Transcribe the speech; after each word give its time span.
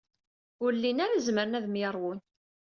Ur 0.63 0.71
llin 0.77 1.03
ara 1.05 1.23
zemren 1.25 1.57
ad 1.59 1.65
myeṛwun. 1.69 2.19